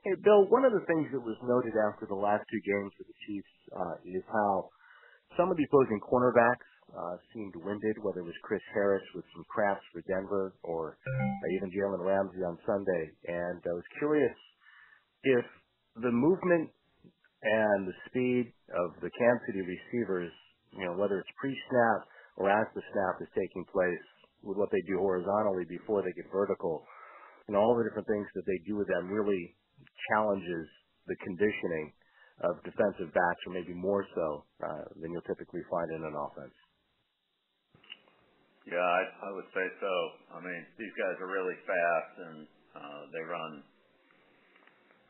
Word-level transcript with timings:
Hey, 0.00 0.16
Bill, 0.24 0.48
one 0.48 0.64
of 0.64 0.72
the 0.72 0.80
things 0.88 1.12
that 1.12 1.20
was 1.20 1.36
noted 1.44 1.76
after 1.76 2.08
the 2.08 2.16
last 2.16 2.40
two 2.48 2.62
games 2.64 2.88
for 2.96 3.04
the 3.04 3.18
Chiefs 3.28 3.52
uh, 3.68 3.96
is 4.08 4.24
how 4.32 4.72
some 5.36 5.52
of 5.52 5.60
the 5.60 5.66
opposing 5.68 6.00
cornerbacks 6.00 6.64
uh, 6.88 7.20
seemed 7.36 7.52
winded, 7.60 8.00
whether 8.00 8.24
it 8.24 8.32
was 8.32 8.40
Chris 8.40 8.64
Harris 8.72 9.04
with 9.12 9.28
some 9.36 9.44
cramps 9.52 9.84
for 9.92 10.00
Denver 10.08 10.56
or 10.64 10.96
uh, 11.04 11.46
even 11.52 11.68
Jalen 11.68 12.00
Ramsey 12.00 12.40
on 12.40 12.56
Sunday. 12.64 13.12
And 13.28 13.60
I 13.60 13.76
was 13.76 13.84
curious 14.00 14.32
if 15.20 15.44
the 16.00 16.08
movement 16.08 16.72
and 17.44 17.84
the 17.84 17.96
speed 18.08 18.56
of 18.72 18.96
the 19.04 19.12
Kansas 19.12 19.52
City 19.52 19.60
receivers, 19.60 20.32
you 20.80 20.88
know, 20.88 20.96
whether 20.96 21.20
it's 21.20 21.36
pre-snap 21.36 22.08
or 22.40 22.48
as 22.48 22.64
the 22.72 22.80
snap 22.96 23.20
is 23.20 23.28
taking 23.36 23.68
place 23.68 24.06
with 24.40 24.56
what 24.56 24.72
they 24.72 24.80
do 24.88 24.96
horizontally 24.96 25.68
before 25.68 26.00
they 26.00 26.16
get 26.16 26.24
vertical, 26.32 26.88
and 27.52 27.56
all 27.56 27.76
the 27.76 27.84
different 27.84 28.08
things 28.08 28.24
that 28.32 28.48
they 28.48 28.56
do 28.64 28.80
with 28.80 28.88
them 28.88 29.12
really 29.12 29.59
challenges 30.12 30.66
the 31.06 31.16
conditioning 31.24 31.92
of 32.40 32.56
defensive 32.64 33.12
backs 33.12 33.40
or 33.46 33.52
maybe 33.52 33.74
more 33.76 34.04
so 34.14 34.44
uh, 34.64 34.84
than 35.00 35.12
you'll 35.12 35.28
typically 35.28 35.60
find 35.68 35.88
in 35.92 36.02
an 36.04 36.16
offense. 36.16 36.56
Yeah, 38.68 38.80
I 38.80 39.30
would 39.32 39.48
say 39.56 39.66
so. 39.80 39.92
I 40.36 40.38
mean, 40.44 40.62
these 40.76 40.92
guys 41.00 41.16
are 41.20 41.30
really 41.32 41.56
fast, 41.64 42.12
and 42.28 42.38
uh, 42.76 43.02
they 43.12 43.24
run 43.24 43.64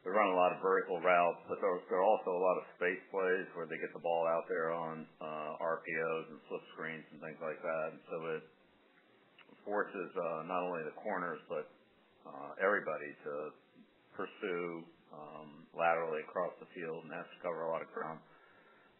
they 0.00 0.08
run 0.08 0.32
a 0.32 0.38
lot 0.38 0.56
of 0.56 0.64
vertical 0.64 0.96
routes, 1.04 1.44
but 1.44 1.60
there 1.60 2.00
are 2.00 2.08
also 2.08 2.30
a 2.32 2.40
lot 2.40 2.56
of 2.56 2.64
space 2.80 3.02
plays 3.12 3.44
where 3.52 3.68
they 3.68 3.76
get 3.76 3.92
the 3.92 4.00
ball 4.00 4.24
out 4.24 4.48
there 4.48 4.72
on 4.72 5.04
uh, 5.20 5.60
RPOs 5.60 6.24
and 6.32 6.40
flip 6.48 6.64
screens 6.72 7.04
and 7.12 7.20
things 7.20 7.36
like 7.44 7.60
that. 7.60 7.86
And 7.92 8.00
so 8.08 8.16
it 8.40 8.42
forces 9.68 10.08
not 10.48 10.64
only 10.64 10.88
the 10.88 10.96
corners 11.04 11.44
but 11.52 11.68
everybody 12.64 13.12
to 13.28 13.32
pursue 14.20 14.84
um, 15.16 15.64
laterally 15.72 16.20
across 16.28 16.52
the 16.60 16.68
field 16.76 17.08
and 17.08 17.10
have 17.16 17.24
to 17.32 17.40
cover 17.40 17.64
a 17.64 17.70
lot 17.72 17.80
of 17.80 17.88
ground, 17.96 18.20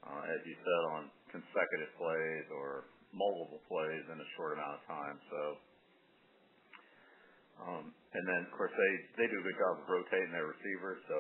uh, 0.09 0.25
as 0.33 0.41
you 0.49 0.57
said, 0.57 0.83
on 0.97 1.13
consecutive 1.29 1.93
plays 2.01 2.47
or 2.57 2.89
multiple 3.13 3.61
plays 3.69 4.05
in 4.09 4.17
a 4.17 4.29
short 4.41 4.57
amount 4.57 4.81
of 4.81 4.83
time. 4.89 5.17
So 5.29 5.41
um 7.61 7.85
and 8.17 8.25
then 8.25 8.49
of 8.49 8.53
course, 8.57 8.73
they 9.19 9.27
do 9.29 9.37
a 9.37 9.45
good 9.45 9.59
job 9.61 9.85
of 9.85 9.87
rotating 9.91 10.33
their 10.33 10.49
receivers. 10.49 10.99
So 11.05 11.19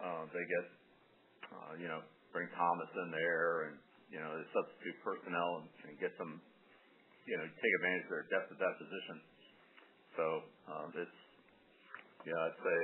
uh, 0.00 0.24
they 0.30 0.44
get, 0.46 0.66
uh, 1.50 1.72
you 1.80 1.88
know, 1.90 2.00
bring 2.30 2.46
Thomas 2.54 2.90
in 3.02 3.10
there 3.10 3.72
and 3.72 3.76
you 4.12 4.20
know, 4.22 4.30
they 4.38 4.46
substitute 4.54 4.96
personnel 5.02 5.66
and 5.84 5.98
get 5.98 6.14
them 6.16 6.38
to 7.26 7.34
take 7.58 7.72
advantage 7.82 8.06
of 8.06 8.12
their 8.14 8.28
depth 8.30 8.52
at 8.54 8.60
that 8.62 8.76
position. 8.78 9.16
Um, 10.66 10.92
I'd 12.34 12.58
say 12.58 12.76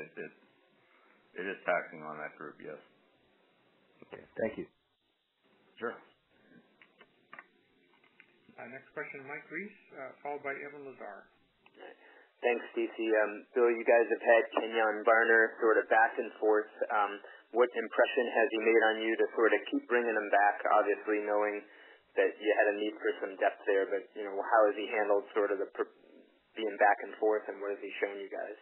it 1.43 1.47
is 1.49 1.59
taxing 1.65 2.05
on 2.05 2.21
that 2.21 2.37
group, 2.39 2.61
yes. 2.63 2.79
Okay. 4.07 4.23
Thank 4.39 4.61
you. 4.61 4.67
Sure. 5.81 5.97
Uh, 8.61 8.69
next 8.69 8.93
question, 8.93 9.25
Mike 9.25 9.49
Reiss, 9.49 9.75
uh, 9.97 10.13
followed 10.21 10.45
by 10.45 10.53
Evan 10.53 10.85
Lazar. 10.85 11.27
Thanks, 12.43 12.67
DC. 12.75 12.95
Um, 12.99 13.47
Bill, 13.55 13.71
you 13.71 13.87
guys 13.87 14.07
have 14.11 14.25
had 14.27 14.43
Kenjon 14.59 15.07
Barner 15.07 15.55
sort 15.63 15.79
of 15.79 15.87
back 15.87 16.19
and 16.19 16.31
forth. 16.43 16.71
Um, 16.91 17.23
what 17.55 17.71
impression 17.71 18.25
has 18.35 18.49
he 18.51 18.61
made 18.67 18.83
on 18.93 18.97
you 18.99 19.13
to 19.15 19.27
sort 19.39 19.55
of 19.55 19.61
keep 19.71 19.87
bringing 19.87 20.13
him 20.13 20.29
back, 20.29 20.59
obviously 20.75 21.23
knowing 21.23 21.63
that 22.19 22.35
you 22.43 22.51
had 22.59 22.67
a 22.75 22.77
need 22.83 22.95
for 22.99 23.11
some 23.23 23.33
depth 23.39 23.63
there? 23.65 23.87
But 23.87 24.11
you 24.19 24.27
know, 24.27 24.35
how 24.35 24.61
has 24.69 24.75
he 24.75 24.91
handled 24.91 25.25
sort 25.39 25.55
of 25.55 25.63
the 25.63 25.71
being 26.59 26.77
back 26.83 26.99
and 27.07 27.15
forth, 27.23 27.47
and 27.47 27.63
what 27.63 27.79
has 27.79 27.81
he 27.81 27.95
shown 28.03 28.19
you 28.19 28.29
guys? 28.29 28.59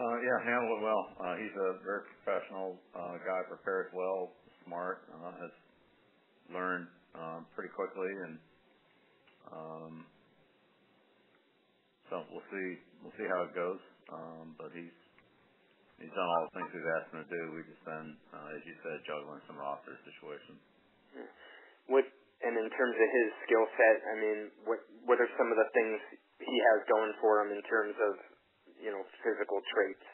Uh, 0.00 0.16
yeah, 0.24 0.38
handled 0.48 0.80
it 0.80 0.82
well. 0.82 1.04
Uh, 1.20 1.36
he's 1.36 1.52
a 1.52 1.76
very 1.84 2.08
professional 2.24 2.80
uh, 2.96 3.20
guy, 3.20 3.44
prepares 3.52 3.92
well, 3.92 4.32
smart, 4.64 5.04
has 5.12 5.52
learned 6.48 6.88
um, 7.14 7.44
pretty 7.54 7.68
quickly. 7.76 8.08
And 8.08 8.38
um 9.50 10.06
so 12.08 12.22
we'll 12.30 12.46
see 12.50 12.68
we'll 13.02 13.14
see 13.18 13.26
how 13.26 13.42
it 13.48 13.52
goes. 13.54 13.80
Um 14.12 14.54
but 14.58 14.70
he's 14.74 14.94
he's 15.98 16.12
done 16.12 16.28
all 16.28 16.46
the 16.48 16.54
things 16.54 16.70
we've 16.70 16.92
asked 17.00 17.10
him 17.10 17.24
to 17.24 17.30
do. 17.30 17.42
We've 17.56 17.66
just 17.66 17.84
been, 17.84 18.14
as 18.30 18.62
you 18.64 18.76
said, 18.84 19.02
juggling 19.04 19.42
some 19.50 19.58
roster 19.58 19.96
situations. 20.06 20.60
Hmm. 21.16 21.30
What 21.90 22.06
and 22.40 22.54
in 22.56 22.68
terms 22.72 22.96
of 22.96 23.08
his 23.10 23.28
skill 23.44 23.66
set, 23.74 23.96
I 24.06 24.14
mean, 24.16 24.38
what 24.64 24.80
what 25.04 25.18
are 25.18 25.30
some 25.34 25.50
of 25.50 25.58
the 25.58 25.68
things 25.74 25.98
he 26.40 26.56
has 26.72 26.78
going 26.88 27.12
for 27.20 27.42
him 27.44 27.52
in 27.52 27.62
terms 27.66 27.96
of 27.98 28.12
physical 29.22 29.60
traits? 29.72 30.06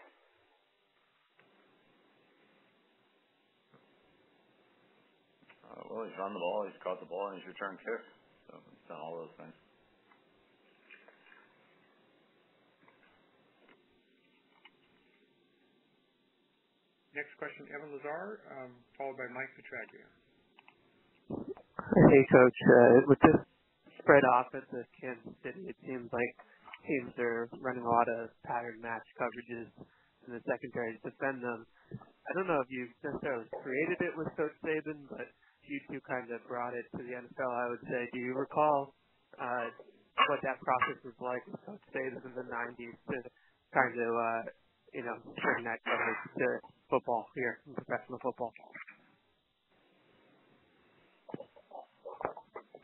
Uh, 5.66 5.82
Well, 5.91 6.04
he's 6.06 6.16
run 6.19 6.34
the 6.34 6.43
ball, 6.43 6.66
he's 6.66 6.78
caught 6.82 6.99
the 7.00 7.06
ball, 7.10 7.31
and 7.31 7.38
he's 7.38 7.47
returned 7.47 7.78
kicks. 7.78 8.10
So 8.50 8.59
he's 8.59 8.87
done 8.88 9.00
all 9.00 9.22
those 9.22 9.34
things. 9.38 9.54
Next 17.15 17.33
question, 17.41 17.65
Evan 17.72 17.97
Lazar, 17.97 18.44
followed 19.00 19.16
by 19.16 19.25
Mike 19.33 19.48
Petraglia. 19.56 20.04
Hey, 22.12 22.22
Coach. 22.28 22.59
Uh, 22.60 23.09
With 23.09 23.21
this 23.25 23.41
spread 24.04 24.21
offense 24.37 24.69
at 24.77 24.84
Kansas 25.00 25.33
City, 25.41 25.65
it 25.65 25.77
seems 25.81 26.12
like 26.12 26.33
teams 26.87 27.13
are 27.19 27.51
running 27.61 27.85
a 27.85 27.91
lot 27.91 28.09
of 28.09 28.31
pattern 28.47 28.81
match 28.81 29.05
coverages 29.21 29.69
in 30.27 30.35
the 30.35 30.43
secondary 30.47 30.97
to 30.97 31.03
defend 31.11 31.43
them. 31.43 31.67
I 32.27 32.31
don't 32.35 32.47
know 32.47 32.63
if 32.63 32.71
you 32.71 32.89
necessarily 33.05 33.47
created 33.63 33.99
it 34.03 34.15
with 34.17 34.31
Coach 34.39 34.55
Saban, 34.65 35.07
but 35.11 35.27
you 35.67 35.79
two 35.91 36.01
kind 36.07 36.31
of 36.31 36.43
brought 36.47 36.75
it 36.75 36.87
to 36.97 37.03
the 37.03 37.15
NFL, 37.15 37.53
I 37.53 37.67
would 37.71 37.85
say. 37.91 38.09
Do 38.15 38.19
you 38.19 38.35
recall 38.35 38.95
what 40.31 40.41
that 40.43 40.59
process 40.63 40.99
was 41.05 41.19
like 41.23 41.43
with 41.47 41.61
Coach 41.67 41.85
Saban 41.95 42.23
in 42.25 42.35
the 42.35 42.47
1990s 42.47 42.99
to 43.11 43.19
kind 43.75 43.95
of 43.99 44.11
uh, 44.15 44.43
you 44.95 45.03
know, 45.05 45.17
bring 45.43 45.65
that 45.65 45.83
coverage 45.85 46.23
to 46.39 46.47
football 46.91 47.27
here 47.35 47.61
professional 47.75 48.19
football? 48.23 48.53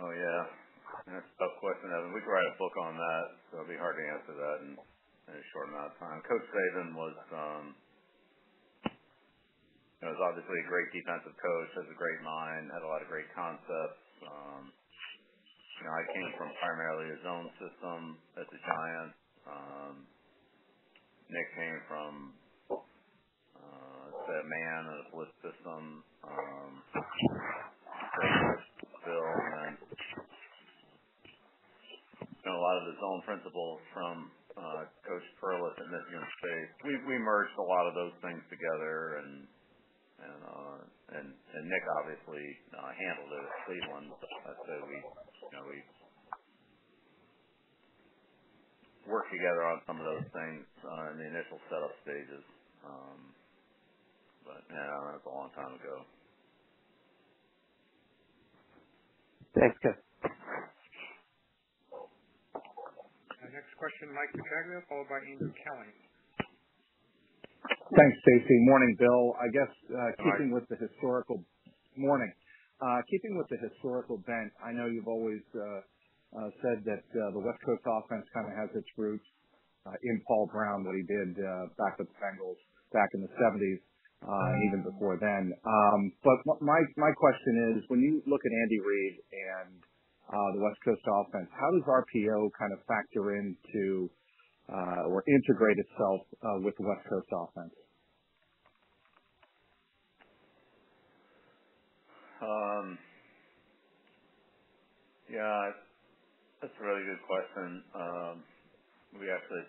Oh, 0.00 0.12
yeah. 0.12 0.61
That's 1.06 1.26
a 1.26 1.36
tough 1.42 1.58
question, 1.58 1.90
Evan. 1.90 2.14
We 2.14 2.22
could 2.22 2.30
write 2.30 2.46
a 2.46 2.58
book 2.62 2.78
on 2.78 2.94
that, 2.94 3.26
so 3.50 3.58
it'll 3.58 3.72
be 3.74 3.80
hard 3.80 3.98
to 3.98 4.04
answer 4.06 4.34
that 4.38 4.56
in 4.62 4.70
a 5.34 5.36
short 5.50 5.66
amount 5.74 5.90
of 5.90 5.98
time. 5.98 6.22
Coach 6.22 6.46
Saban 6.46 6.94
was 6.94 7.16
um 7.34 7.64
was 10.02 10.18
obviously 10.22 10.58
a 10.62 10.66
great 10.70 10.90
defensive 10.94 11.34
coach, 11.38 11.70
has 11.78 11.86
a 11.90 11.98
great 11.98 12.20
mind, 12.22 12.70
had 12.70 12.82
a 12.86 12.90
lot 12.90 13.02
of 13.02 13.08
great 13.10 13.26
concepts. 13.34 14.02
Um 14.22 14.70
you 15.80 15.90
know, 15.90 15.94
I 15.98 16.04
came 16.14 16.30
from 16.38 16.50
primarily 16.62 17.10
a 17.10 17.18
zone 17.26 17.50
system 17.58 18.00
at 18.38 18.46
the 18.46 18.58
Giants. 18.62 19.18
Nick 21.32 21.48
came 21.56 21.80
from, 21.88 22.36
let's 24.06 24.22
say, 24.28 24.36
a 24.36 24.46
man 24.46 24.80
and 24.86 24.98
a 25.02 25.06
blitz 25.10 25.34
system. 25.42 26.04
Bill 29.04 29.26
and 29.26 29.76
a 32.50 32.62
lot 32.62 32.76
of 32.82 32.84
the 32.90 32.96
zone 32.98 33.22
principles 33.26 33.78
from 33.94 34.16
uh, 34.58 34.82
Coach 35.06 35.26
Perles 35.40 35.74
at 35.78 35.88
Michigan 35.92 36.26
State. 36.42 36.68
We 37.06 37.16
merged 37.22 37.54
a 37.58 37.66
lot 37.66 37.86
of 37.86 37.94
those 37.94 38.16
things 38.24 38.42
together, 38.50 39.22
and 39.22 39.32
uh, 40.22 40.76
Nick 41.66 41.84
obviously 42.02 42.46
uh, 42.76 42.90
handled 42.96 43.32
it 43.34 43.44
at 43.46 43.54
Cleveland. 43.66 44.08
I'd 44.46 44.60
we 45.70 45.78
worked 49.06 49.30
together 49.30 49.62
on 49.64 49.80
some 49.86 50.00
of 50.02 50.06
those 50.06 50.26
things 50.34 50.64
in 51.14 51.16
the 51.22 51.28
initial 51.30 51.60
setup 51.70 51.94
stages. 52.02 52.44
Um 52.84 53.20
but 54.46 54.62
yeah, 54.70 55.12
that's 55.12 55.26
a 55.26 55.34
long 55.34 55.50
time 55.54 55.74
ago. 55.76 55.96
Thanks, 59.54 59.76
Coach. 59.82 60.11
Next 63.52 63.76
question, 63.76 64.08
Mike 64.16 64.32
Petraglia, 64.32 64.80
followed 64.88 65.12
by 65.12 65.20
Andrew 65.28 65.52
Kelly. 65.52 65.92
Thanks, 67.68 68.16
Stacy. 68.24 68.56
Morning, 68.64 68.96
Bill. 68.96 69.36
I 69.36 69.52
guess 69.52 69.68
uh, 69.92 70.10
keeping 70.24 70.56
with 70.56 70.64
the 70.72 70.80
historical 70.80 71.44
morning. 71.92 72.32
Uh, 72.80 73.04
keeping 73.12 73.36
with 73.36 73.52
the 73.52 73.60
historical 73.60 74.24
bent, 74.24 74.48
I 74.64 74.72
know 74.72 74.88
you've 74.88 75.06
always 75.06 75.44
uh, 75.52 75.84
said 76.64 76.80
that 76.88 77.04
the 77.12 77.44
West 77.44 77.60
Coast 77.60 77.84
offense 77.84 78.24
kind 78.32 78.48
of 78.48 78.56
has 78.56 78.72
its 78.72 78.88
roots 78.96 79.28
in 80.00 80.16
Paul 80.24 80.48
Brown, 80.48 80.88
what 80.88 80.96
he 80.96 81.04
did 81.04 81.36
back 81.76 82.00
with 82.00 82.08
the 82.08 82.18
Bengals 82.24 82.56
back 82.96 83.12
in 83.12 83.20
the 83.20 83.28
1970s 83.36 83.84
and 84.24 84.60
even 84.72 84.80
before 84.80 85.20
then. 85.20 85.52
Um, 85.60 86.00
but 86.24 86.40
my 86.64 87.12
question 87.20 87.76
is, 87.76 87.84
when 87.92 88.00
you 88.00 88.24
look 88.24 88.40
at 88.40 88.52
Andy 88.64 88.80
Reid 88.80 89.14
and 89.28 89.76
Uh, 90.28 90.48
the 90.54 90.62
West 90.62 90.78
Coast 90.84 91.02
offense, 91.04 91.50
how 91.52 91.70
does 91.74 91.84
RPO 91.84 92.50
kind 92.58 92.72
of 92.72 92.80
factor 92.86 93.36
into 93.36 94.08
uh, 94.70 95.10
or 95.10 95.24
integrate 95.26 95.78
itself 95.78 96.22
uh, 96.40 96.58
with 96.62 96.74
the 96.78 96.86
West 96.86 97.04
Coast 97.10 97.28
offense? 97.34 97.74
Um, 102.40 102.86
yeah, 105.30 105.70
that's 106.62 106.74
a 106.74 106.84
really 106.84 107.04
good 107.04 107.22
question. 107.26 107.82
Um, 107.94 108.34
we 109.20 109.28
actually 109.28 109.66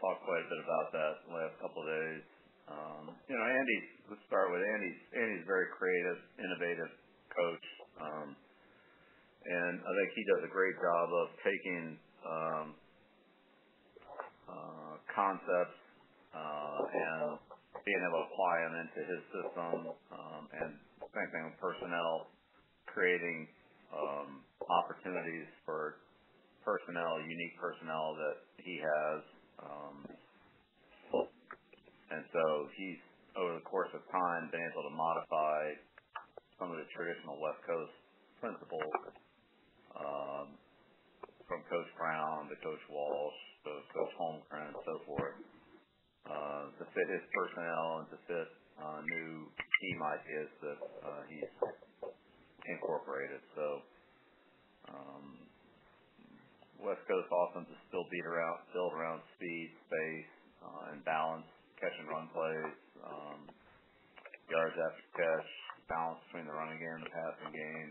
talked 0.00 0.24
quite 0.26 0.42
a 0.42 0.48
bit 0.50 0.60
about 0.64 0.86
that 0.92 1.12
the 1.28 1.32
last 1.36 1.54
couple 1.62 1.80
of 1.84 1.88
days. 1.88 2.24
Um, 2.66 3.04
you 3.28 3.36
know, 3.36 3.46
Andy, 3.46 3.78
let's 4.10 4.24
start 4.26 4.50
with 4.50 4.64
Andy. 4.64 4.92
Andy's 5.14 5.44
a 5.44 5.48
very 5.48 5.68
creative, 5.78 6.18
innovative 6.40 6.92
coach. 7.30 7.66
I 9.42 9.90
think 9.98 10.10
he 10.14 10.24
does 10.34 10.42
a 10.46 10.52
great 10.52 10.76
job 10.78 11.08
of 11.10 11.26
taking 11.42 11.98
concepts 15.14 15.78
and 16.32 17.38
being 17.84 18.02
able 18.08 18.24
to 18.24 18.26
apply 18.32 18.54
them 18.64 18.74
into 18.80 19.00
his 19.04 19.22
system. 19.28 19.92
Um 20.12 20.42
and 20.56 20.70
same 21.12 21.28
thing 21.32 21.44
with 21.50 21.58
personnel, 21.60 22.32
creating 22.88 23.48
opportunities 24.70 25.48
for 25.66 26.00
personnel, 26.64 27.20
unique 27.20 27.56
personnel 27.60 28.16
that 28.16 28.36
he 28.62 28.80
has. 28.80 29.20
Um 29.60 29.96
and 32.12 32.24
so 32.28 32.68
he's, 32.76 33.00
over 33.40 33.56
the 33.56 33.64
course 33.64 33.88
of 33.96 34.04
time, 34.12 34.52
been 34.52 34.60
able 34.60 34.84
to 34.84 34.92
modify 34.92 35.72
some 36.60 36.68
of 36.68 36.76
the 36.76 36.84
traditional 36.92 37.40
West 37.40 37.64
Coast 37.64 37.96
principles 38.36 38.92
Um, 39.92 40.46
from 41.52 41.60
Coach 41.68 41.90
Brown 42.00 42.48
to 42.48 42.56
Coach 42.64 42.80
Walsh 42.88 43.40
to 43.68 43.70
Coach 43.92 44.12
Holmgren 44.16 44.72
and 44.72 44.78
so 44.88 44.94
forth 45.04 45.36
uh, 46.24 46.64
to 46.80 46.84
fit 46.96 47.08
his 47.12 47.20
personnel 47.28 48.00
and 48.00 48.08
to 48.08 48.18
fit 48.24 48.48
uh, 48.80 49.00
new 49.04 49.52
team 49.52 49.98
ideas 50.00 50.50
that 50.64 50.80
uh, 51.04 51.22
he's 51.28 51.52
incorporated. 52.72 53.44
So, 53.52 53.66
um, 54.96 55.24
West 56.80 57.04
Coast 57.04 57.28
offense 57.28 57.68
is 57.68 57.80
still 57.92 58.08
built 58.08 58.92
around 58.96 59.20
speed, 59.36 59.70
space, 59.86 60.32
and 60.90 61.04
balance, 61.04 61.46
catch 61.78 61.94
and 62.00 62.08
run 62.08 62.26
plays, 62.32 62.78
um, 63.04 63.40
yards 64.50 64.74
after 64.74 65.04
catch, 65.14 65.50
balance 65.88 66.20
between 66.26 66.46
the 66.46 66.54
running 66.54 66.78
game 66.78 66.96
and 67.02 67.06
the 67.06 67.12
passing 67.12 67.52
game, 67.54 67.90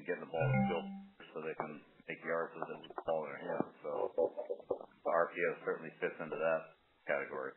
and 0.00 0.08
getting 0.08 0.24
the 0.24 0.32
ball 0.32 0.48
to 0.48 0.56
field 0.72 0.88
so 1.36 1.44
they 1.44 1.52
can 1.60 1.84
make 2.08 2.24
yards 2.24 2.56
with 2.56 2.64
the 2.72 2.78
ball 3.04 3.28
in 3.28 3.36
their 3.36 3.42
hands. 3.52 3.68
So 3.84 3.92
the 4.16 5.12
RPO 5.12 5.50
certainly 5.68 5.92
fits 6.00 6.16
into 6.16 6.40
that 6.40 6.80
category. 7.04 7.52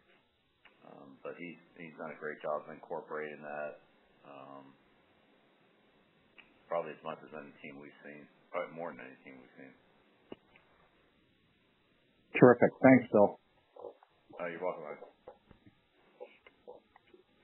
Um, 0.83 1.15
but 1.23 1.39
he 1.39 1.55
he's 1.79 1.95
done 1.95 2.11
a 2.11 2.19
great 2.19 2.43
job 2.43 2.67
of 2.67 2.75
incorporating 2.75 3.39
that 3.39 3.79
um, 4.27 4.75
probably 6.67 6.91
as 6.91 6.99
much 7.07 7.23
as 7.23 7.31
any 7.31 7.55
team 7.63 7.79
we've 7.79 7.95
seen, 8.03 8.27
probably 8.51 8.75
more 8.75 8.91
than 8.91 8.99
any 9.07 9.15
team 9.23 9.39
we've 9.39 9.55
seen. 9.55 9.73
Terrific. 12.35 12.75
Thanks, 12.83 13.07
Bill. 13.15 13.39
Uh, 14.35 14.51
you're 14.51 14.59
welcome. 14.59 14.99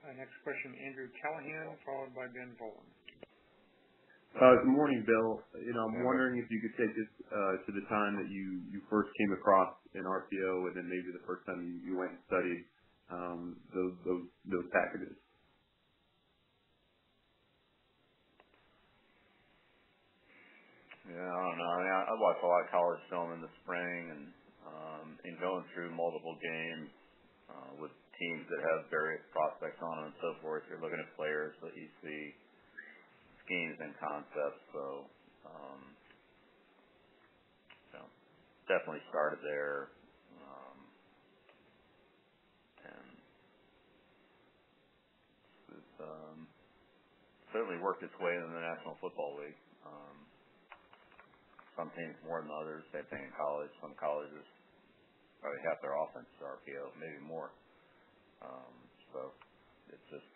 Uh, 0.04 0.12
next 0.20 0.36
question, 0.44 0.76
Andrew 0.84 1.08
Callahan, 1.24 1.80
followed 1.88 2.12
by 2.12 2.28
Ben 2.28 2.52
Volin. 2.60 2.90
Uh, 4.38 4.62
good 4.62 4.70
morning, 4.70 5.02
Bill. 5.10 5.42
You 5.58 5.74
know, 5.74 5.90
I'm 5.90 6.06
wondering 6.06 6.38
if 6.38 6.46
you 6.54 6.62
could 6.62 6.78
take 6.78 6.94
us 6.94 7.12
uh, 7.34 7.54
to 7.66 7.70
the 7.74 7.82
time 7.90 8.14
that 8.22 8.30
you 8.30 8.62
first 8.88 9.10
came 9.18 9.34
across 9.34 9.74
an 9.98 10.06
RPO 10.06 10.70
and 10.70 10.78
then 10.78 10.86
maybe 10.86 11.10
the 11.10 11.26
first 11.26 11.42
time 11.50 11.82
you 11.82 11.98
went 11.98 12.14
and 12.14 12.22
studied 12.30 12.62
um, 13.10 13.58
those 13.74 13.98
those 14.46 14.70
packages. 14.70 15.18
Yeah, 21.08 21.18
I 21.26 21.42
don't 21.50 21.60
know. 21.60 21.72
I 21.72 21.80
mean, 21.84 21.96
I 21.96 22.16
watched 22.20 22.44
a 22.44 22.50
lot 22.50 22.64
of 22.68 22.70
college 22.74 23.04
film 23.10 23.30
in 23.34 23.42
the 23.42 23.54
spring 23.64 24.02
and 24.12 24.24
um, 24.68 25.08
going 25.40 25.66
through 25.74 25.96
multiple 25.96 26.36
games 26.42 26.90
uh, 27.50 27.72
with 27.80 27.94
teams 28.20 28.46
that 28.52 28.62
have 28.62 28.92
various 28.92 29.24
prospects 29.32 29.80
on 29.82 29.94
them 30.02 30.06
and 30.14 30.18
so 30.22 30.36
forth. 30.44 30.64
You're 30.70 30.82
looking 30.84 31.00
at 31.02 31.10
players 31.16 31.56
that 31.64 31.74
you 31.80 31.88
see, 32.04 32.22
schemes 33.50 33.78
and 33.82 33.98
concepts. 33.98 34.62
So 34.72 35.10
um, 35.50 35.82
definitely 38.70 39.02
started 39.10 39.42
there. 39.42 39.90
Um, 40.46 40.78
it's 45.74 45.96
um, 46.02 46.48
certainly 47.54 47.82
worked 47.82 48.04
its 48.06 48.14
way 48.22 48.38
into 48.38 48.50
the 48.54 48.62
National 48.62 48.98
Football 49.02 49.38
League. 49.42 49.58
Some 51.78 51.92
teams 51.96 52.16
more 52.28 52.42
than 52.44 52.52
others. 52.52 52.84
Same 52.92 53.08
thing 53.10 53.24
in 53.24 53.34
college. 53.40 53.72
Some 53.82 53.96
colleges 54.00 54.46
probably 55.42 55.62
half 55.68 55.80
their 55.82 55.96
offense 55.96 56.28
RPO, 56.42 56.96
maybe 57.00 57.20
more. 57.24 57.52
Um 58.44 58.74
so 59.14 59.32
it's 59.92 60.08
just 60.12 60.28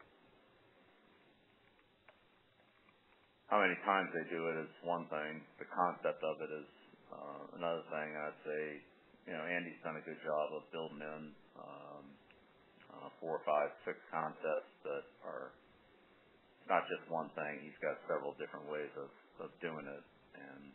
how 3.54 3.62
many 3.62 3.78
times 3.86 4.10
they 4.18 4.26
do 4.34 4.50
it 4.50 4.66
is 4.66 4.74
one 4.82 5.06
thing. 5.14 5.46
The 5.62 5.70
concept 5.70 6.26
of 6.26 6.42
it 6.42 6.50
is 6.50 6.70
uh, 7.14 7.42
another 7.62 7.86
thing. 7.94 8.10
I'd 8.18 8.42
say 8.42 8.82
you 9.30 9.34
know, 9.38 9.46
Andy's 9.46 9.78
done 9.86 9.96
a 9.96 10.04
good 10.04 10.18
job 10.26 10.58
of 10.58 10.66
building 10.74 11.00
in 11.00 11.22
um, 11.62 12.06
uh, 12.98 13.10
four, 13.22 13.46
five, 13.46 13.70
six 13.86 13.96
concepts 14.10 14.74
that 14.84 15.06
are 15.22 15.54
not 16.66 16.90
just 16.90 17.06
one 17.14 17.30
thing. 17.38 17.62
He's 17.62 17.78
got 17.78 18.02
several 18.10 18.34
different 18.42 18.66
ways 18.68 18.90
of 18.98 19.14
doing 19.62 19.86
it, 19.86 20.06
and 20.36 20.74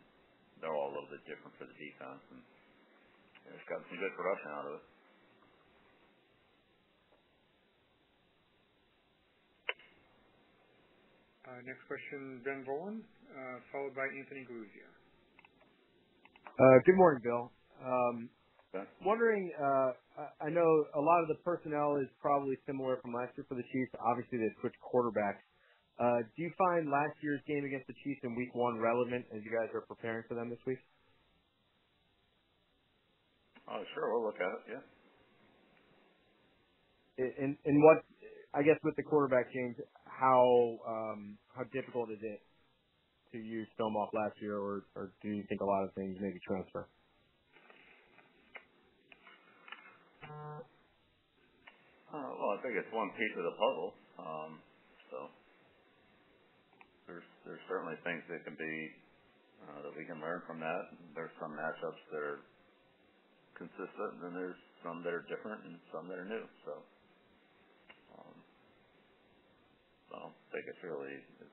they're 0.61 0.73
all 0.73 0.89
a 0.89 0.93
little 0.95 1.11
bit 1.11 1.21
different 1.27 1.53
for 1.59 1.67
the 1.67 1.77
defense. 1.77 2.23
And 2.31 2.41
he's 3.53 3.67
gotten 3.69 3.85
some 3.91 3.99
good 3.99 4.15
production 4.17 4.49
out 4.55 4.65
of 4.71 4.73
it. 4.81 4.85
Uh, 11.49 11.65
next 11.65 11.81
question, 11.89 12.45
Ben 12.45 12.61
Volin, 12.61 13.01
uh, 13.33 13.57
followed 13.73 13.97
by 13.97 14.05
Anthony 14.05 14.45
Galuzzi. 14.45 14.85
Uh, 16.45 16.77
good 16.85 16.93
morning, 16.93 17.25
Bill. 17.25 17.49
Um, 17.81 18.29
wondering, 19.01 19.49
I 19.57 20.53
know 20.53 20.69
a 20.93 21.01
lot 21.01 21.25
of 21.25 21.27
the 21.33 21.41
personnel 21.41 21.97
is 21.97 22.05
probably 22.21 22.53
similar 22.69 23.01
from 23.01 23.17
last 23.17 23.33
year 23.33 23.49
for 23.49 23.57
the 23.57 23.65
Chiefs. 23.73 23.89
Obviously, 23.97 24.37
they 24.37 24.53
switched 24.61 24.77
quarterbacks. 24.85 25.41
Do 26.21 26.37
you 26.37 26.53
find 26.53 26.85
last 26.85 27.17
year's 27.25 27.41
game 27.49 27.65
against 27.65 27.89
the 27.89 27.97
Chiefs 28.05 28.21
in 28.21 28.37
week 28.37 28.53
one 28.53 28.77
relevant 28.77 29.25
as 29.33 29.41
you 29.41 29.49
guys 29.49 29.73
are 29.73 29.81
preparing 29.89 30.21
for 30.29 30.37
them 30.37 30.53
this 30.53 30.61
week? 30.69 30.77
Oh, 33.65 33.81
sure. 33.97 34.05
We'll 34.13 34.29
look 34.29 34.37
at 34.37 34.53
it. 34.53 34.61
Yeah. 34.69 34.85
And 37.41 37.57
and 37.65 37.77
what 37.81 38.05
I 38.53 38.61
guess 38.61 38.77
with 38.83 38.95
the 38.97 39.03
quarterback 39.03 39.51
change, 39.53 39.77
Um, 40.87 41.37
how 41.55 41.63
difficult 41.73 42.11
is 42.11 42.19
it 42.23 42.41
to 43.33 43.39
use 43.39 43.67
film 43.77 43.95
off 43.97 44.09
last 44.13 44.35
year, 44.41 44.57
or 44.95 45.13
do 45.23 45.29
you 45.29 45.43
think 45.49 45.61
a 45.61 45.65
lot 45.65 45.83
of 45.85 45.93
things 45.95 46.17
maybe 46.21 46.39
transfer? 46.47 46.89
Uh, 52.13 52.31
well, 52.39 52.51
I 52.57 52.59
think 52.63 52.75
it's 52.77 52.91
one 52.93 53.11
piece 53.17 53.35
of 53.37 53.45
the 53.45 53.55
puzzle. 53.57 53.91
Um, 54.19 54.51
there 57.45 57.55
are 57.55 57.65
certainly 57.69 57.95
things 58.03 58.23
uh, 59.67 59.81
that 59.83 59.93
we 59.97 60.05
can 60.05 60.21
learn 60.21 60.41
from 60.47 60.59
that. 60.61 60.81
There 61.15 61.25
are 61.25 61.37
some 61.41 61.53
matchups 61.53 62.03
that 62.13 62.23
are 62.23 62.39
consistent, 63.57 64.19
and 64.19 64.23
then 64.23 64.33
there 64.35 64.49
are 64.55 64.61
some 64.83 65.03
that 65.03 65.13
are 65.13 65.25
different 65.29 65.65
and 65.65 65.79
some 65.93 66.07
that 66.09 66.19
are 66.19 66.25
new. 66.29 66.45
I 70.09 70.17
don't 70.25 70.33
think 70.49 70.65
it's 70.65 70.81
really—I 70.81 71.45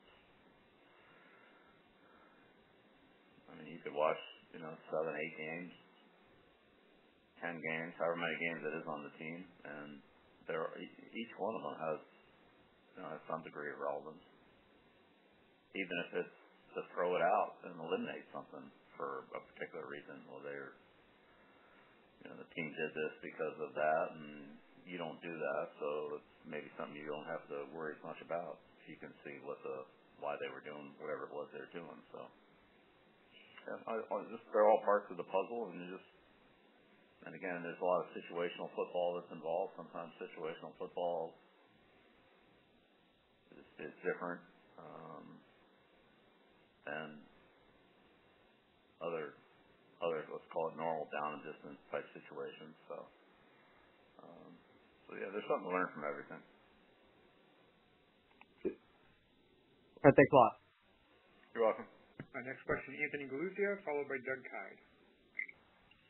mean, 3.61 3.69
you 3.73 3.81
could 3.85 3.95
watch 3.95 4.21
seven, 4.57 5.13
eight 5.13 5.37
games, 5.37 5.73
10 7.45 7.61
games, 7.61 7.93
however 8.01 8.17
many 8.17 8.37
games 8.41 8.65
it 8.65 8.75
is 8.81 8.87
on 8.89 9.05
the 9.05 9.13
team, 9.21 9.45
and 9.69 10.01
each 11.13 11.35
one 11.37 11.55
of 11.55 11.63
them 11.63 11.77
has 11.77 12.01
some 13.29 13.45
degree 13.45 13.69
of 13.69 13.79
relevance. 13.83 14.25
Even 15.77 15.97
if 16.09 16.25
it's 16.25 16.39
to 16.77 16.85
throw 16.93 17.17
it 17.17 17.25
out 17.25 17.61
and 17.69 17.77
eliminate 17.81 18.25
something 18.33 18.69
for 18.97 19.25
a 19.33 19.41
particular 19.53 19.85
reason. 19.89 20.21
Or 20.33 20.41
they're 20.45 20.73
you 22.25 22.33
know, 22.33 22.37
the 22.41 22.49
team 22.57 22.73
did 22.73 22.93
this 22.97 23.15
because 23.21 23.57
of 23.61 23.73
that, 23.77 24.07
and 24.17 24.57
you 24.89 24.97
don't 24.99 25.19
do 25.23 25.35
that. 25.35 25.67
So 25.83 26.19
it's 26.23 26.33
maybe 26.49 26.71
something 26.79 26.97
you 26.97 27.11
don't 27.11 27.29
have 27.29 27.45
to 27.53 27.67
worry 27.75 27.99
as 27.99 28.03
much 28.07 28.19
about 28.25 28.59
if 28.83 28.91
you 28.95 28.99
can 29.03 29.13
see 29.27 29.39
what 29.45 29.59
the 29.67 29.85
why 30.23 30.39
they 30.41 30.49
were 30.49 30.65
doing 30.65 30.95
whatever 31.03 31.29
it 31.29 31.35
was 31.35 31.51
they 31.53 31.61
were 31.61 31.77
doing. 31.77 32.01
So 32.15 32.23
Yeah, 33.69 33.79
just 34.33 34.45
they're 34.53 34.69
all 34.69 34.83
parts 34.87 35.07
of 35.11 35.19
the 35.19 35.27
puzzle, 35.29 35.71
and 35.73 35.81
just 35.91 36.07
and 37.27 37.35
Again, 37.35 37.63
there's 37.65 37.81
a 37.83 37.85
lot 37.87 38.07
of 38.07 38.09
situational 38.15 38.71
football 38.77 39.17
that's 39.19 39.33
involved. 39.35 39.75
Sometimes 39.77 40.13
situational 40.23 40.71
football 40.79 41.35
is 43.81 43.93
different 44.05 44.41
um, 44.79 45.27
than 46.87 47.09
other, 49.03 49.35
let's 50.33 50.47
call 50.53 50.69
it 50.71 50.77
normal 50.77 51.09
down 51.13 51.41
and 51.41 51.43
distance 51.45 51.81
type 51.93 52.07
situations. 52.15 52.77
Um, 54.23 54.53
Yeah, 55.15 55.31
there's 55.31 55.47
something 55.47 55.71
to 55.71 55.75
learn 55.75 55.91
from 55.95 56.05
everything. 56.05 56.43
All 58.67 60.13
right. 60.13 60.17
Thanks 60.17 60.33
a 60.33 60.39
lot. 60.39 60.55
You're 61.55 61.65
welcome. 61.67 61.89
Our 62.37 62.45
next 62.45 62.63
question, 62.69 62.95
Anthony 63.01 63.27
Galuccio, 63.33 63.81
followed 63.83 64.07
by 64.13 64.21
Doug 64.23 64.45
Kyed. 64.45 64.79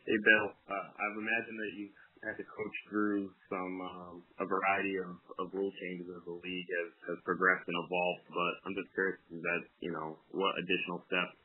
Hey, 0.04 0.18
Bill. 0.18 0.46
I've 0.68 1.16
imagined 1.16 1.58
that 1.58 1.72
you've 1.78 1.98
had 2.26 2.34
to 2.40 2.46
coach 2.50 2.76
through 2.90 3.30
some 3.46 3.74
um 3.78 4.14
a 4.42 4.46
variety 4.48 4.98
of 4.98 5.14
of 5.38 5.54
rule 5.54 5.70
changes 5.78 6.08
as 6.10 6.22
the 6.26 6.34
league 6.34 6.68
has 6.82 6.90
has 7.14 7.18
progressed 7.22 7.68
and 7.70 7.78
evolved. 7.78 8.26
But 8.34 8.52
I'm 8.66 8.74
just 8.74 8.90
curious 8.96 9.20
to 9.30 9.38
bet, 9.38 9.62
you 9.78 9.92
know, 9.94 10.18
what 10.34 10.58
additional 10.58 11.06
steps 11.06 11.38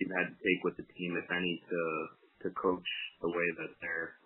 you've 0.00 0.14
had 0.16 0.32
to 0.32 0.36
take 0.40 0.60
with 0.64 0.80
the 0.80 0.86
team, 0.96 1.12
if 1.20 1.28
any, 1.28 1.60
to 1.68 1.80
to 2.46 2.48
coach 2.56 2.88
the 3.20 3.28
way 3.28 3.46
that 3.60 3.72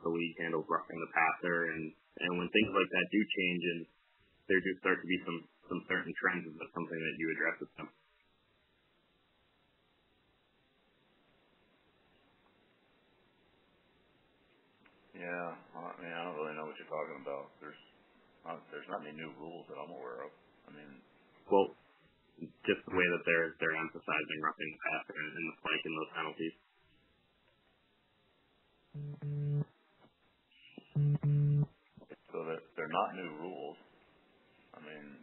the 0.07 0.11
league 0.11 0.39
handles 0.39 0.71
roughing 0.71 0.99
the 1.03 1.11
passer. 1.11 1.67
When 2.15 2.47
things 2.55 2.71
like 2.71 2.91
that 2.95 3.07
do 3.11 3.21
change 3.37 3.65
and 3.65 3.87
New 33.15 33.31
rules. 33.39 33.79
I 34.75 34.83
mean, 34.83 35.23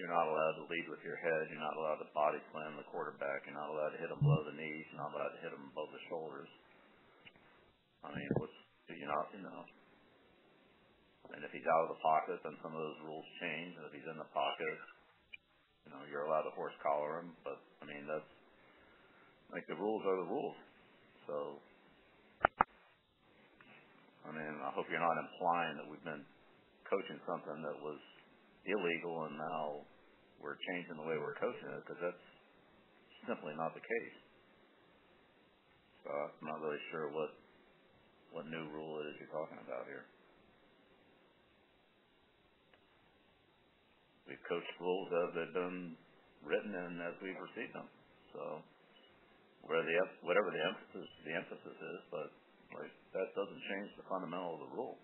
you're 0.00 0.12
not 0.12 0.28
allowed 0.28 0.56
to 0.60 0.64
lead 0.68 0.86
with 0.88 1.04
your 1.04 1.16
head. 1.20 1.48
You're 1.52 1.60
not 1.60 1.76
allowed 1.76 2.00
to 2.00 2.08
body 2.16 2.40
slam 2.52 2.76
the 2.76 2.88
quarterback. 2.88 3.44
You're 3.44 3.56
not 3.56 3.68
allowed 3.68 3.92
to 3.96 4.00
hit 4.00 4.12
him 4.12 4.20
below 4.20 4.44
the 4.48 4.56
knees. 4.56 4.84
You're 4.92 5.04
not 5.04 5.12
allowed 5.12 5.32
to 5.36 5.42
hit 5.44 5.52
him 5.52 5.72
above 5.72 5.92
the 5.92 6.02
shoulders. 6.08 6.48
I 8.00 8.12
mean, 8.12 8.28
what's 8.40 8.56
you're 8.88 9.12
not 9.12 9.28
you 9.32 9.44
know. 9.44 9.62
And 11.36 11.42
if 11.42 11.50
he's 11.50 11.66
out 11.66 11.90
of 11.90 11.96
the 11.96 12.00
pocket, 12.00 12.38
then 12.44 12.56
some 12.64 12.72
of 12.72 12.80
those 12.80 13.00
rules 13.04 13.26
change. 13.42 13.76
And 13.76 13.84
if 13.88 13.92
he's 13.92 14.08
in 14.08 14.16
the 14.16 14.30
pocket, 14.30 14.78
you 15.84 15.90
know, 15.90 16.00
you're 16.08 16.24
allowed 16.24 16.48
to 16.48 16.54
horse 16.54 16.76
collar 16.80 17.20
him. 17.20 17.34
But 17.44 17.60
I 17.80 17.84
mean, 17.84 18.08
that's 18.08 18.30
like 19.52 19.68
the 19.68 19.76
rules 19.76 20.00
are 20.06 20.18
the 20.22 20.30
rules. 20.32 20.56
So 21.28 21.60
I 24.26 24.30
mean, 24.34 24.54
I 24.58 24.70
hope 24.74 24.90
you're 24.90 25.02
not 25.02 25.18
implying 25.18 25.78
that 25.78 25.86
we've 25.86 26.02
been 26.02 26.26
coaching 26.90 27.20
something 27.26 27.58
that 27.62 27.78
was 27.82 28.00
illegal 28.66 29.26
and 29.30 29.36
now 29.38 29.86
we're 30.42 30.58
changing 30.72 30.96
the 30.98 31.06
way 31.06 31.18
we're 31.18 31.38
coaching 31.38 31.70
it 31.70 31.82
because 31.86 32.00
that's 32.02 32.26
simply 33.26 33.54
not 33.58 33.74
the 33.74 33.82
case. 33.82 34.18
So 36.06 36.10
I'm 36.14 36.46
not 36.46 36.62
really 36.62 36.82
sure 36.94 37.10
what 37.10 37.34
what 38.30 38.46
new 38.46 38.68
rule 38.70 39.00
it 39.00 39.10
is 39.10 39.14
you're 39.22 39.32
talking 39.32 39.58
about 39.64 39.88
here. 39.88 40.04
We've 44.26 44.42
coached 44.50 44.74
rules 44.82 45.08
as 45.10 45.28
they've 45.38 45.56
been 45.56 45.94
written 46.42 46.74
and 46.74 46.98
as 47.00 47.14
we've 47.22 47.38
received 47.38 47.74
them. 47.74 47.86
So, 48.34 48.60
where 49.66 49.82
the 49.82 49.94
whatever 50.26 50.50
the 50.50 50.62
emphasis 50.62 51.78
is, 51.78 52.00
but 52.10 52.28
like 52.74 52.92
that 53.14 53.28
doesn't 53.34 53.62
change 53.70 53.90
the 53.96 54.06
fundamental 54.10 54.58
of 54.58 54.62
the 54.66 54.72
rule. 54.74 54.98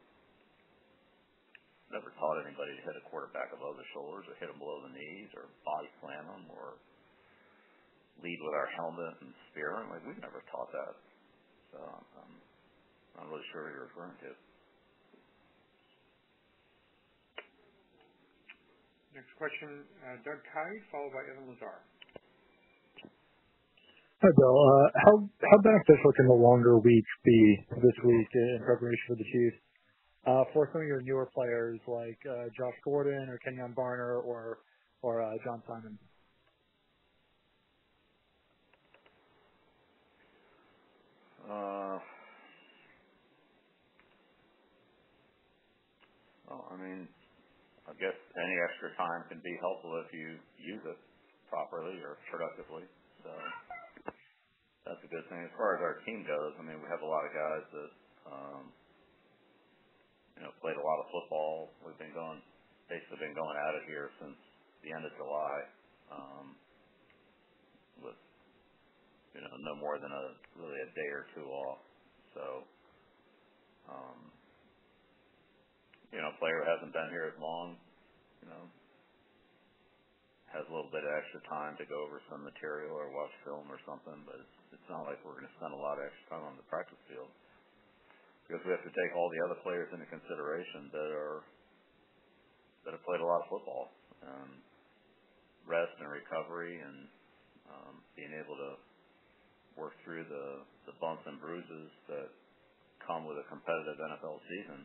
Never 1.93 2.09
taught 2.17 2.41
anybody 2.41 2.73
to 2.73 2.83
hit 2.89 2.97
a 2.97 3.05
quarterback 3.13 3.53
above 3.53 3.77
the 3.77 3.85
shoulders 3.93 4.25
or 4.25 4.33
hit 4.41 4.49
him 4.49 4.57
below 4.57 4.81
the 4.89 4.97
knees 4.97 5.29
or 5.37 5.53
body 5.61 5.93
slam 6.01 6.25
him 6.25 6.49
or 6.49 6.81
lead 8.25 8.41
with 8.41 8.57
our 8.57 8.69
helmet 8.81 9.13
and 9.21 9.29
spear 9.53 9.77
him. 9.77 9.93
We've 10.01 10.25
never 10.25 10.41
taught 10.49 10.73
that. 10.73 10.97
So 11.77 11.79
um, 11.85 12.33
I'm 13.21 13.29
not 13.29 13.29
really 13.29 13.45
sure 13.53 13.69
what 13.69 13.77
you're 13.77 13.93
referring 13.93 14.17
to. 14.25 14.33
Next 19.13 19.37
question, 19.37 19.85
uh, 20.09 20.17
Doug 20.25 20.41
Kyed, 20.49 20.81
followed 20.89 21.13
by 21.13 21.21
Evan 21.29 21.45
Lazar. 21.53 21.77
Hi, 24.25 24.31
Bill. 24.33 24.57
Uh, 24.57 24.87
how 25.05 25.15
how 25.45 25.59
beneficial 25.61 26.09
can 26.17 26.31
the 26.31 26.41
longer 26.41 26.81
week 26.81 27.05
be 27.21 27.41
this 27.85 27.99
week 28.01 28.31
in 28.33 28.65
preparation 28.65 29.05
for 29.13 29.17
the 29.21 29.29
Chiefs 29.29 29.61
Uh, 30.27 30.45
for 30.55 30.69
some 30.73 30.83
of 30.83 30.89
your 30.89 31.03
newer 31.03 31.27
players 31.35 31.81
like 31.89 32.19
uh, 32.31 32.47
Josh 32.59 32.75
Gordon 32.85 33.29
or 33.31 33.39
Kenjon 33.47 33.75
Barner 33.75 34.23
or 34.25 34.59
or 35.03 35.23
uh, 35.23 35.33
John 35.45 35.63
Simon? 35.69 35.99
Oh, 46.51 46.65
I 46.73 46.77
mean, 46.81 47.07
I 47.89 47.93
guess 47.99 48.17
any 48.39 48.57
extra 48.71 48.91
time 48.99 49.27
can 49.31 49.41
be 49.45 49.55
helpful 49.61 49.97
if 50.07 50.11
you 50.15 50.39
use 50.59 50.85
it 50.87 50.99
properly 51.51 51.99
or 52.03 52.19
productively. 52.31 52.87
So 53.25 53.31
that's 54.87 55.03
a 55.05 55.11
good 55.11 55.27
thing. 55.31 55.43
As 55.47 55.55
far 55.59 55.77
as 55.79 55.83
our 55.83 56.01
team 56.07 56.25
goes, 56.27 56.55
I 56.59 56.63
mean, 56.67 56.81
we 56.81 56.89
have 56.91 57.03
a 57.05 57.11
lot 57.11 57.27
of 57.27 57.33
guys 57.35 57.67
that 57.75 57.91
played 60.63 60.79
a 60.79 60.87
lot 60.87 61.03
of 61.03 61.11
football. 61.11 61.75
We've 61.83 61.99
been 61.99 62.15
going, 62.15 62.39
basically 62.87 63.19
been 63.19 63.37
going 63.37 63.59
at 63.59 63.83
it 63.83 63.85
here 63.91 64.09
since 64.23 64.39
the 64.87 64.95
end 64.95 65.05
of 65.05 65.13
July 65.19 65.55
um, 66.15 66.47
with 68.01 68.19
you 69.35 69.43
know, 69.43 69.55
no 69.67 69.75
more 69.77 69.99
than 69.99 70.15
really 70.57 70.79
a 70.81 70.89
day 70.95 71.11
or 71.11 71.27
two 71.35 71.47
off. 71.51 71.83
A 72.33 72.65
um, 73.93 74.33
player 76.43 76.59
who 76.59 76.67
hasn't 76.67 76.91
been 76.91 77.07
here 77.15 77.31
as 77.31 77.39
long 77.39 77.79
you 78.43 78.51
know, 78.51 78.67
has 80.51 80.67
a 80.67 80.73
little 80.75 80.91
bit 80.91 81.07
of 81.07 81.13
extra 81.15 81.39
time 81.47 81.79
to 81.79 81.87
go 81.87 82.03
over 82.03 82.19
some 82.27 82.43
material 82.43 82.99
or 82.99 83.15
watch 83.15 83.31
film 83.47 83.71
or 83.71 83.79
something. 83.87 84.19
But 84.27 84.43
it's 84.75 84.89
not 84.91 85.07
like 85.07 85.23
we're 85.23 85.39
going 85.39 85.47
to 85.47 85.57
spend 85.63 85.71
a 85.71 85.79
lot 85.79 86.03
of 86.03 86.11
extra 86.11 86.35
time 86.35 86.45
on 86.51 86.59
the 86.59 86.67
practice 86.67 86.99
field 87.07 87.31
because 88.47 88.63
we 88.67 88.71
have 88.75 88.85
to 88.85 88.95
take 88.95 89.13
all 89.15 89.31
the 89.31 89.43
other 89.47 89.59
players 89.63 89.89
into 89.95 90.07
consideration 90.11 90.91
that 90.93 91.11
are 91.15 91.41
that 92.85 92.93
have 92.93 93.05
played 93.07 93.23
a 93.23 93.27
lot 93.27 93.47
of 93.47 93.49
football 93.49 93.95
and 94.27 94.51
rest 95.67 95.95
and 96.03 96.11
recovery 96.11 96.83
and 96.83 97.07
um, 97.71 97.95
being 98.19 98.35
able 98.35 98.59
to 98.59 98.75
work 99.79 99.95
through 100.03 100.27
the 100.27 100.67
bumps 100.99 101.23
and 101.31 101.39
bruises 101.39 101.91
that 102.11 102.29
come 103.07 103.25
with 103.25 103.39
a 103.39 103.47
competitive 103.47 103.99
NFL 103.99 104.43
season. 104.51 104.81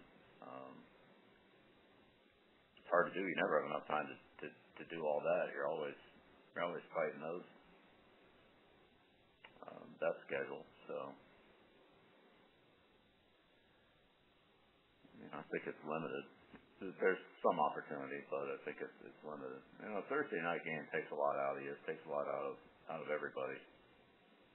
Um, 0.45 0.73
it's 2.77 2.89
hard 2.93 3.09
to 3.09 3.13
do. 3.17 3.25
You 3.25 3.35
never 3.41 3.61
have 3.61 3.67
enough 3.73 3.87
time 3.89 4.05
to 4.05 4.83
do 4.93 5.01
all 5.09 5.19
that. 5.25 5.49
You're 5.57 5.65
always 5.65 5.97
fighting 6.93 7.21
those 7.21 7.45
that 9.99 10.13
schedule. 10.27 10.61
I 15.37 15.43
think 15.53 15.63
it's 15.69 15.83
limited. 15.85 16.25
There's 16.81 17.21
some 17.41 17.57
opportunity, 17.57 18.21
but 18.29 18.45
I 18.53 18.57
think 18.65 18.77
it's 18.81 19.21
limited. 19.25 19.61
You 19.81 19.89
know, 19.89 20.01
a 20.01 20.07
Thursday 20.09 20.41
night 20.41 20.61
game 20.61 20.85
takes 20.93 21.09
a 21.09 21.17
lot 21.17 21.37
out 21.37 21.57
of 21.57 21.65
you. 21.65 21.73
It 21.73 21.81
takes 21.89 22.01
a 22.05 22.11
lot 22.13 22.25
out 22.29 22.53
of 22.53 22.55
out 22.87 23.01
of 23.03 23.09
everybody, 23.11 23.57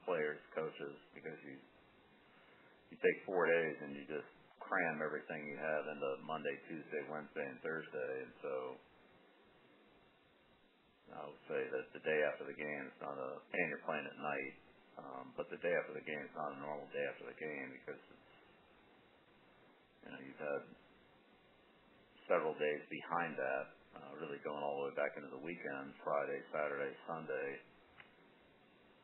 players, 0.07 0.39
coaches, 0.55 0.97
because 1.15 1.39
you 1.43 1.59
you 2.91 2.97
take 2.99 3.19
four 3.27 3.51
days 3.51 3.77
and 3.83 3.95
you 3.95 4.07
just 4.07 4.29
cram 4.63 5.03
everything 5.03 5.51
you 5.51 5.59
have 5.59 5.85
into 5.91 6.11
Monday, 6.23 6.55
Tuesday, 6.71 7.03
Wednesday, 7.11 7.45
and 7.45 7.59
Thursday. 7.61 8.13
And 8.23 8.33
so 8.41 8.53
I 11.19 11.23
would 11.27 11.43
say 11.51 11.61
that 11.61 11.85
the 11.93 12.03
day 12.07 12.21
after 12.25 12.47
the 12.47 12.57
game, 12.57 12.83
it's 12.87 13.03
not 13.03 13.19
a—and 13.19 13.67
you're 13.69 13.85
playing 13.85 14.07
at 14.07 14.17
night. 14.17 14.55
Um, 14.93 15.33
but 15.35 15.49
the 15.49 15.59
day 15.65 15.73
after 15.73 15.97
the 15.97 16.05
game 16.05 16.23
is 16.23 16.35
not 16.37 16.55
a 16.55 16.59
normal 16.61 16.87
day 16.93 17.05
after 17.09 17.25
the 17.27 17.37
game 17.41 17.69
because 17.81 18.01
you've 20.23 20.43
had 20.43 20.63
several 22.27 22.55
days 22.59 22.83
behind 22.91 23.39
that, 23.39 23.67
uh, 23.99 24.11
really 24.19 24.41
going 24.43 24.63
all 24.63 24.83
the 24.83 24.85
way 24.91 24.95
back 24.97 25.15
into 25.15 25.31
the 25.31 25.43
weekend, 25.43 25.95
Friday, 26.03 26.41
Saturday, 26.51 26.93
Sunday. 27.07 27.49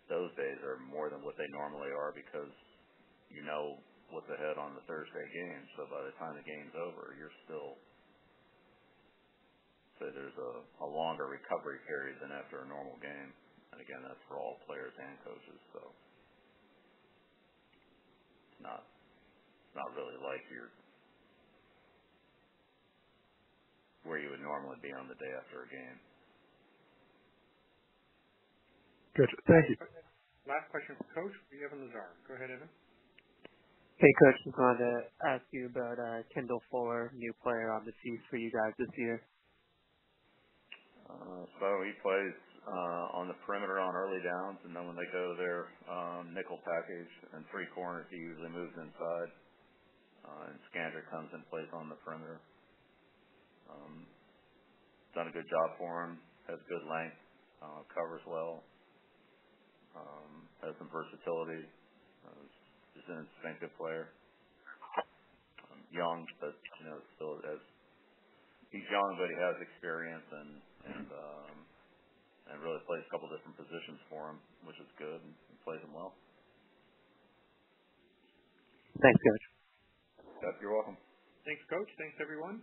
Those 0.08 0.32
days 0.40 0.58
are 0.64 0.80
more 0.88 1.12
than 1.12 1.20
what 1.20 1.36
they 1.36 1.46
normally 1.52 1.92
are 1.92 2.16
because 2.16 2.50
you 3.28 3.44
know 3.44 3.76
what's 4.08 4.28
ahead 4.32 4.56
on 4.56 4.72
the 4.72 4.84
Thursday 4.88 5.26
game. 5.36 5.62
So 5.76 5.84
by 5.92 6.00
the 6.00 6.16
time 6.16 6.32
the 6.34 6.46
game's 6.48 6.72
over, 6.72 7.12
you're 7.20 7.34
still 7.44 7.76
say 10.00 10.08
there's 10.14 10.38
a 10.38 10.86
longer 10.86 11.26
recovery 11.26 11.82
period 11.90 12.22
than 12.22 12.30
after 12.30 12.62
a 12.62 12.66
normal 12.70 12.94
game. 13.02 13.34
And 13.74 13.82
again, 13.82 14.00
that's 14.06 14.22
for 14.30 14.38
all 14.38 14.62
players 14.64 14.94
and 14.96 15.18
coaches. 15.26 15.60
So 15.74 15.82
it's 18.54 18.62
not 19.76 19.90
really 19.98 20.16
like 20.22 20.42
you're 20.48 20.70
where 24.08 24.18
you 24.18 24.32
would 24.32 24.40
normally 24.42 24.80
be 24.80 24.90
on 24.90 25.06
the 25.06 25.14
day 25.20 25.30
after 25.36 25.62
a 25.62 25.68
game. 25.68 25.98
Good. 29.14 29.30
Thank 29.46 29.68
you. 29.68 29.76
Last 30.48 30.72
question 30.72 30.96
for 30.96 31.06
Coach. 31.12 31.36
Evan 31.52 31.84
Lazar. 31.84 32.16
Go 32.24 32.34
ahead, 32.34 32.48
Evan. 32.48 32.70
Hey, 34.00 34.12
Coach. 34.24 34.38
Just 34.48 34.56
wanted 34.56 34.80
to 34.80 34.94
ask 35.28 35.44
you 35.52 35.66
about 35.68 35.98
uh, 36.00 36.24
Kendall 36.32 36.62
Fuller, 36.70 37.12
new 37.12 37.34
player 37.42 37.68
on 37.74 37.84
the 37.84 37.92
Chiefs 38.00 38.24
for 38.30 38.38
you 38.40 38.48
guys 38.48 38.72
this 38.78 38.94
year. 38.96 39.20
Uh 41.08 41.44
so 41.58 41.66
he 41.82 41.92
plays 42.04 42.36
uh, 42.68 43.16
on 43.16 43.28
the 43.32 43.38
perimeter 43.48 43.80
on 43.80 43.96
early 43.96 44.20
downs, 44.20 44.60
and 44.68 44.76
then 44.76 44.84
when 44.84 44.94
they 44.94 45.08
go 45.08 45.32
to 45.32 45.36
their 45.40 45.72
um, 45.88 46.36
nickel 46.36 46.60
package 46.62 47.08
and 47.32 47.40
three 47.48 47.64
corners, 47.72 48.04
he 48.12 48.20
usually 48.20 48.52
moves 48.52 48.76
inside. 48.76 49.30
Uh, 50.20 50.52
and 50.52 50.56
Scandrick 50.68 51.08
comes 51.08 51.32
and 51.32 51.40
plays 51.48 51.68
on 51.72 51.88
the 51.88 51.96
perimeter. 52.04 52.44
Um, 53.68 54.06
done 55.14 55.28
a 55.28 55.34
good 55.34 55.46
job 55.48 55.68
for 55.78 56.04
him. 56.04 56.18
Has 56.48 56.58
good 56.68 56.84
length. 56.88 57.20
Uh, 57.60 57.82
covers 57.92 58.22
well. 58.26 58.64
Um, 59.96 60.48
has 60.64 60.72
some 60.78 60.88
versatility. 60.88 61.66
Uh, 62.24 62.42
is 62.96 63.06
an 63.08 63.24
instinctive 63.28 63.70
player. 63.78 64.10
Um, 65.68 65.80
young, 65.92 66.24
but 66.40 66.56
still 67.16 67.38
has 67.44 67.60
he's 68.72 68.86
young, 68.90 69.10
but 69.20 69.28
he 69.28 69.36
has 69.36 69.56
experience 69.60 70.26
and 70.32 70.48
really 72.68 72.82
plays 72.84 73.04
a 73.06 73.10
couple 73.10 73.30
different 73.32 73.56
positions 73.56 74.00
for 74.12 74.34
him, 74.34 74.38
which 74.68 74.76
is 74.76 74.90
good, 75.00 75.20
and 75.24 75.56
plays 75.64 75.80
them 75.80 75.94
well. 75.94 76.12
Thanks, 79.00 79.20
Coach. 79.22 79.44
Yep. 80.42 80.54
You're 80.60 80.74
welcome. 80.74 80.96
Thanks, 81.46 81.62
Coach. 81.70 81.88
Thanks, 81.96 82.18
everyone. 82.20 82.60